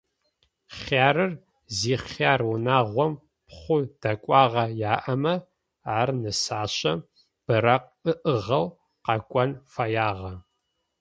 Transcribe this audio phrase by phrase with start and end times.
[0.77, 1.31] Хъярыр
[1.77, 3.13] зихъяр унагъом
[3.47, 5.33] пхъу дэкӏуагъэ яӏэмэ,
[5.97, 6.99] ар нысащэм
[7.45, 7.89] быракъ
[8.33, 8.65] ыӏыгъэу
[9.05, 10.33] къэкӏон фэягъэ.